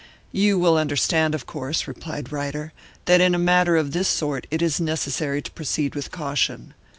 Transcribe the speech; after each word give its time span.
"You 0.31 0.57
will 0.57 0.77
understand, 0.79 1.35
of 1.35 1.45
course," 1.45 1.87
replied 1.87 2.31
Ryder, 2.31 2.73
"that 3.05 3.21
in 3.21 3.35
a 3.35 3.37
matter 3.37 3.77
of 3.77 3.91
this 3.91 4.07
sort 4.07 4.47
it 4.49 4.59
is 4.63 4.81
necessary 4.81 5.43
to 5.43 5.51
proceed 5.51 5.93
with 5.93 6.09
caution. 6.09 6.73